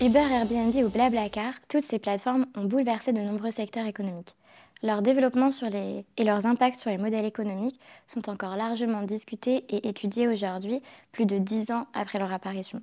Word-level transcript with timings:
Uber, 0.00 0.20
Airbnb 0.20 0.74
ou 0.76 0.88
Blablacar, 0.90 1.54
toutes 1.68 1.84
ces 1.84 1.98
plateformes 1.98 2.46
ont 2.56 2.64
bouleversé 2.64 3.12
de 3.12 3.20
nombreux 3.20 3.50
secteurs 3.50 3.86
économiques. 3.86 4.36
Leur 4.82 5.02
développement 5.02 5.50
et 6.16 6.24
leurs 6.24 6.46
impacts 6.46 6.78
sur 6.78 6.90
les 6.90 6.98
modèles 6.98 7.24
économiques 7.24 7.80
sont 8.06 8.30
encore 8.30 8.56
largement 8.56 9.02
discutés 9.02 9.64
et 9.68 9.88
étudiés 9.88 10.28
aujourd'hui, 10.28 10.80
plus 11.10 11.26
de 11.26 11.38
dix 11.38 11.72
ans 11.72 11.88
après 11.94 12.20
leur 12.20 12.32
apparition. 12.32 12.80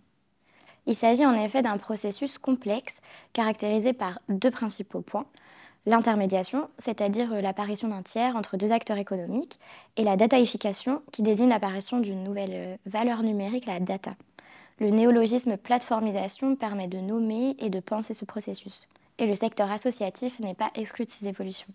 Il 0.88 0.96
s'agit 0.96 1.26
en 1.26 1.34
effet 1.34 1.62
d'un 1.62 1.78
processus 1.78 2.38
complexe 2.38 3.00
caractérisé 3.32 3.94
par 3.94 4.20
deux 4.28 4.52
principaux 4.52 5.02
points. 5.02 5.26
L'intermédiation, 5.86 6.68
c'est-à-dire 6.80 7.42
l'apparition 7.42 7.88
d'un 7.88 8.02
tiers 8.02 8.36
entre 8.36 8.58
deux 8.58 8.72
acteurs 8.72 8.98
économiques, 8.98 9.60
et 9.98 10.04
la 10.04 10.18
dataification, 10.18 11.04
qui 11.12 11.22
désigne 11.22 11.50
l'apparition 11.50 12.00
d'une 12.00 12.24
nouvelle 12.24 12.80
valeur 12.86 13.22
numérique, 13.22 13.68
la 13.68 13.80
data. 13.80 14.12
Le 14.80 14.90
néologisme 14.90 15.58
plateformisation 15.58 16.56
permet 16.56 16.88
de 16.88 16.98
nommer 16.98 17.56
et 17.60 17.70
de 17.70 17.80
penser 17.80 18.14
ce 18.14 18.26
processus. 18.26 18.90
Et 19.20 19.28
le 19.28 19.36
secteur 19.36 19.72
associatif 19.72 20.40
n'est 20.40 20.56
pas 20.56 20.72
exclu 20.76 21.06
de 21.06 21.12
ces 21.12 21.28
évolutions. 21.28 21.72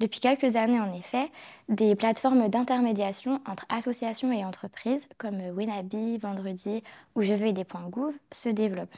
Depuis 0.00 0.20
quelques 0.20 0.56
années, 0.56 0.80
en 0.80 0.92
effet, 0.92 1.30
des 1.68 1.94
plateformes 1.94 2.48
d'intermédiation 2.48 3.40
entre 3.46 3.66
associations 3.68 4.32
et 4.32 4.44
entreprises, 4.44 5.06
comme 5.18 5.40
Winabi, 5.56 6.18
Vendredi 6.18 6.82
ou 7.14 7.22
Je 7.22 7.34
veux 7.34 7.46
aider 7.46 7.64
Gouv, 7.90 8.14
se 8.32 8.48
développent. 8.48 8.96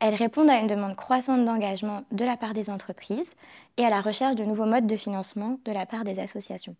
Elles 0.00 0.14
répondent 0.14 0.50
à 0.50 0.58
une 0.58 0.66
demande 0.66 0.96
croissante 0.96 1.44
d'engagement 1.44 2.04
de 2.12 2.24
la 2.24 2.36
part 2.36 2.54
des 2.54 2.70
entreprises 2.70 3.30
et 3.76 3.84
à 3.84 3.90
la 3.90 4.00
recherche 4.00 4.36
de 4.36 4.44
nouveaux 4.44 4.66
modes 4.66 4.86
de 4.86 4.96
financement 4.96 5.58
de 5.64 5.72
la 5.72 5.86
part 5.86 6.04
des 6.04 6.18
associations. 6.18 6.76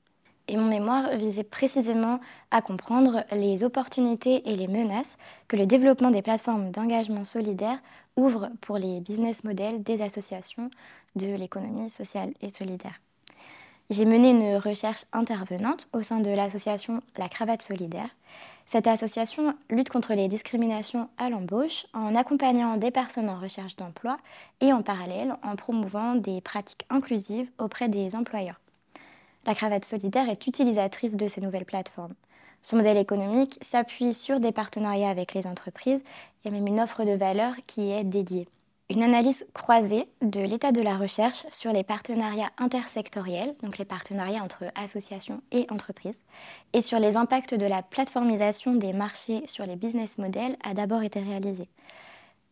Et 0.47 0.57
mon 0.57 0.69
mémoire 0.69 1.17
visait 1.17 1.43
précisément 1.43 2.21
à 2.51 2.61
comprendre 2.61 3.25
les 3.33 3.65
opportunités 3.65 4.47
et 4.49 4.57
les 4.57 4.69
menaces 4.69 5.17
que 5.49 5.57
le 5.57 5.67
développement 5.67 6.11
des 6.11 6.21
plateformes 6.21 6.71
d'engagement 6.71 7.25
solidaire 7.25 7.79
ouvre 8.17 8.51
pour 8.61 8.77
les 8.77 9.01
business 9.01 9.43
models 9.43 9.83
des 9.83 10.03
associations 10.03 10.71
de 11.17 11.35
l'économie 11.35 11.89
sociale 11.89 12.35
et 12.43 12.51
solidaire. 12.51 13.01
J'ai 13.91 14.05
mené 14.05 14.31
une 14.31 14.57
recherche 14.57 15.05
intervenante 15.13 15.89
au 15.93 16.03
sein 16.03 16.21
de 16.21 16.31
l'association 16.31 17.03
La 17.17 17.29
Cravate 17.29 17.63
Solidaire. 17.63 18.09
Cette 18.67 18.87
association 18.87 19.55
lutte 19.69 19.91
contre 19.91 20.15
les 20.15 20.29
discriminations 20.29 21.09
à 21.19 21.29
l'embauche 21.29 21.87
en 21.93 22.15
accompagnant 22.15 22.77
des 22.77 22.91
personnes 22.91 23.29
en 23.29 23.39
recherche 23.39 23.77
d'emploi 23.77 24.19
et 24.61 24.73
en 24.73 24.83
parallèle 24.83 25.37
en 25.43 25.55
promouvant 25.55 26.15
des 26.15 26.41
pratiques 26.41 26.87
inclusives 26.91 27.51
auprès 27.59 27.89
des 27.89 28.17
employeurs. 28.17 28.61
La 29.47 29.55
Cravate 29.55 29.85
Solidaire 29.85 30.31
est 30.31 30.47
utilisatrice 30.47 31.17
de 31.17 31.29
ces 31.29 31.43
nouvelles 31.43 31.67
plateformes. 31.67 32.15
Son 32.63 32.77
modèle 32.77 32.97
économique 32.97 33.59
s'appuie 33.61 34.15
sur 34.15 34.41
des 34.41 34.53
partenariats 34.53 35.11
avec 35.11 35.35
les 35.35 35.47
entreprises 35.47 36.03
et 36.45 36.51
même 36.51 36.67
une 36.67 36.81
offre 36.81 37.05
de 37.05 37.13
valeur 37.13 37.55
qui 37.67 37.91
est 37.91 38.05
dédiée 38.05 38.49
une 38.91 39.03
analyse 39.03 39.47
croisée 39.55 40.07
de 40.21 40.41
l'état 40.41 40.71
de 40.71 40.83
la 40.83 40.97
recherche 40.97 41.47
sur 41.51 41.73
les 41.73 41.85
partenariats 41.85 42.53
intersectoriels, 42.59 43.55
donc 43.63 43.79
les 43.79 43.85
partenariats 43.85 44.43
entre 44.43 44.65
associations 44.75 45.43
et 45.53 45.67
entreprises, 45.71 46.21
et 46.75 46.83
sur 46.83 46.99
les 46.99 47.17
impacts 47.17 47.55
de 47.55 47.67
la 47.67 47.83
plateformisation 47.83 48.75
des 48.75 48.93
marchés 48.93 49.43
sur 49.47 49.65
les 49.65 49.77
business 49.77 50.19
models 50.19 50.57
a 50.63 50.75
d'abord 50.75 51.03
été 51.03 51.21
réalisée. 51.21 51.69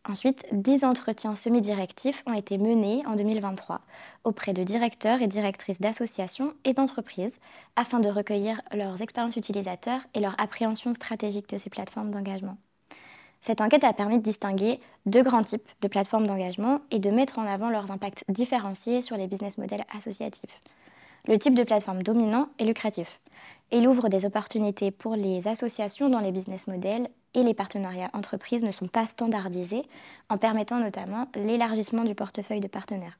Ensuite, 0.05 0.45
10 0.51 0.83
entretiens 0.83 1.35
semi-directifs 1.35 2.23
ont 2.25 2.33
été 2.33 2.57
menés 2.57 3.03
en 3.05 3.15
2023 3.15 3.81
auprès 4.25 4.51
de 4.51 4.63
directeurs 4.63 5.21
et 5.21 5.27
directrices 5.27 5.79
d'associations 5.79 6.53
et 6.65 6.73
d'entreprises 6.73 7.39
afin 7.77 8.01
de 8.01 8.09
recueillir 8.09 8.61
leurs 8.73 9.01
expériences 9.01 9.37
utilisateurs 9.37 10.01
et 10.13 10.19
leur 10.19 10.35
appréhension 10.41 10.93
stratégique 10.93 11.47
de 11.47 11.57
ces 11.57 11.69
plateformes 11.69 12.11
d'engagement. 12.11 12.57
Cette 13.43 13.59
enquête 13.59 13.83
a 13.83 13.91
permis 13.91 14.19
de 14.19 14.23
distinguer 14.23 14.79
deux 15.05 15.21
grands 15.21 15.43
types 15.43 15.67
de 15.81 15.89
plateformes 15.89 16.25
d'engagement 16.25 16.79
et 16.91 16.99
de 16.99 17.11
mettre 17.11 17.39
en 17.39 17.45
avant 17.45 17.69
leurs 17.69 17.91
impacts 17.91 18.23
différenciés 18.29 19.01
sur 19.01 19.17
les 19.17 19.27
business 19.27 19.57
models 19.57 19.83
associatifs. 19.93 20.61
Le 21.27 21.37
type 21.37 21.53
de 21.53 21.63
plateforme 21.63 22.03
dominant 22.03 22.47
est 22.57 22.63
lucratif. 22.63 23.19
Il 23.73 23.85
ouvre 23.85 24.07
des 24.07 24.23
opportunités 24.23 24.91
pour 24.91 25.17
les 25.17 25.45
associations 25.49 26.09
dont 26.09 26.19
les 26.19 26.31
business 26.31 26.67
models 26.67 27.09
et 27.33 27.43
les 27.43 27.53
partenariats 27.53 28.11
entreprises 28.13 28.63
ne 28.63 28.71
sont 28.71 28.87
pas 28.87 29.07
standardisés, 29.07 29.83
en 30.29 30.37
permettant 30.37 30.79
notamment 30.79 31.27
l'élargissement 31.35 32.05
du 32.05 32.15
portefeuille 32.15 32.61
de 32.61 32.67
partenaires. 32.69 33.19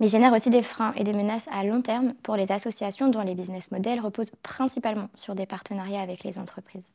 Mais 0.00 0.08
génère 0.08 0.32
aussi 0.32 0.48
des 0.48 0.62
freins 0.62 0.94
et 0.96 1.04
des 1.04 1.12
menaces 1.12 1.48
à 1.52 1.62
long 1.62 1.82
terme 1.82 2.14
pour 2.22 2.36
les 2.36 2.52
associations 2.52 3.08
dont 3.08 3.22
les 3.22 3.34
business 3.34 3.70
models 3.70 4.00
reposent 4.00 4.32
principalement 4.42 5.10
sur 5.14 5.34
des 5.34 5.46
partenariats 5.46 6.00
avec 6.00 6.24
les 6.24 6.38
entreprises. 6.38 6.88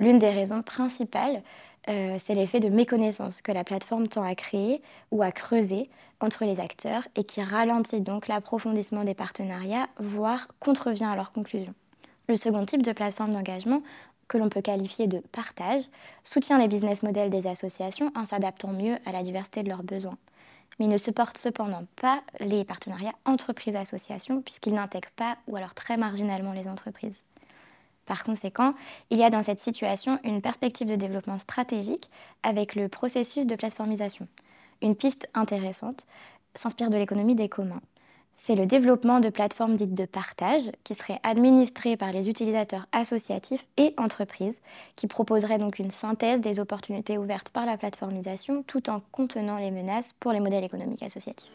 L'une 0.00 0.18
des 0.18 0.30
raisons 0.30 0.62
principales, 0.62 1.42
euh, 1.88 2.16
c'est 2.18 2.34
l'effet 2.34 2.58
de 2.58 2.70
méconnaissance 2.70 3.42
que 3.42 3.52
la 3.52 3.64
plateforme 3.64 4.08
tend 4.08 4.22
à 4.22 4.34
créer 4.34 4.80
ou 5.10 5.22
à 5.22 5.30
creuser 5.30 5.90
entre 6.20 6.46
les 6.46 6.58
acteurs 6.58 7.06
et 7.16 7.24
qui 7.24 7.42
ralentit 7.42 8.00
donc 8.00 8.26
l'approfondissement 8.26 9.04
des 9.04 9.14
partenariats, 9.14 9.88
voire 9.98 10.48
contrevient 10.58 11.04
à 11.04 11.16
leur 11.16 11.32
conclusion. 11.32 11.74
Le 12.28 12.36
second 12.36 12.64
type 12.64 12.82
de 12.82 12.92
plateforme 12.92 13.32
d'engagement, 13.32 13.82
que 14.26 14.38
l'on 14.38 14.48
peut 14.48 14.62
qualifier 14.62 15.06
de 15.06 15.18
partage, 15.32 15.82
soutient 16.24 16.58
les 16.58 16.68
business 16.68 17.02
models 17.02 17.30
des 17.30 17.46
associations 17.46 18.10
en 18.16 18.24
s'adaptant 18.24 18.72
mieux 18.72 18.96
à 19.04 19.12
la 19.12 19.22
diversité 19.22 19.62
de 19.62 19.68
leurs 19.68 19.82
besoins. 19.82 20.16
Mais 20.78 20.86
il 20.86 20.90
ne 20.90 20.96
supporte 20.96 21.36
cependant 21.36 21.84
pas 21.96 22.22
les 22.38 22.64
partenariats 22.64 23.14
entreprises-associations 23.26 24.40
puisqu'ils 24.40 24.74
n'intègrent 24.74 25.10
pas 25.16 25.36
ou 25.46 25.56
alors 25.56 25.74
très 25.74 25.98
marginalement 25.98 26.52
les 26.52 26.68
entreprises. 26.68 27.20
Par 28.10 28.24
conséquent, 28.24 28.74
il 29.10 29.18
y 29.18 29.22
a 29.22 29.30
dans 29.30 29.40
cette 29.40 29.60
situation 29.60 30.18
une 30.24 30.42
perspective 30.42 30.88
de 30.88 30.96
développement 30.96 31.38
stratégique 31.38 32.10
avec 32.42 32.74
le 32.74 32.88
processus 32.88 33.46
de 33.46 33.54
plateformisation. 33.54 34.26
Une 34.82 34.96
piste 34.96 35.28
intéressante 35.32 36.08
s'inspire 36.56 36.90
de 36.90 36.96
l'économie 36.96 37.36
des 37.36 37.48
communs. 37.48 37.80
C'est 38.34 38.56
le 38.56 38.66
développement 38.66 39.20
de 39.20 39.28
plateformes 39.28 39.76
dites 39.76 39.94
de 39.94 40.06
partage 40.06 40.72
qui 40.82 40.96
seraient 40.96 41.20
administrées 41.22 41.96
par 41.96 42.10
les 42.10 42.28
utilisateurs 42.28 42.88
associatifs 42.90 43.68
et 43.76 43.94
entreprises, 43.96 44.60
qui 44.96 45.06
proposeraient 45.06 45.58
donc 45.58 45.78
une 45.78 45.92
synthèse 45.92 46.40
des 46.40 46.58
opportunités 46.58 47.16
ouvertes 47.16 47.50
par 47.50 47.64
la 47.64 47.78
plateformisation 47.78 48.64
tout 48.64 48.90
en 48.90 49.02
contenant 49.12 49.58
les 49.58 49.70
menaces 49.70 50.14
pour 50.18 50.32
les 50.32 50.40
modèles 50.40 50.64
économiques 50.64 51.04
associatifs. 51.04 51.52